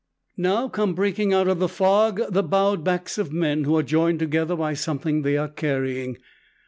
[0.37, 4.17] Now come breaking out of the fog the bowed backs of men who are joined
[4.17, 6.17] together by something they are carrying.